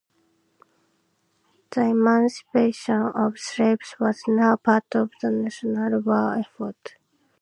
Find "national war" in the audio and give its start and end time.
5.29-6.39